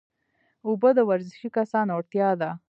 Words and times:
اوبه 0.67 0.89
د 0.97 0.99
ورزشي 1.09 1.49
کسانو 1.57 1.91
اړتیا 1.97 2.29
ده 2.41 2.49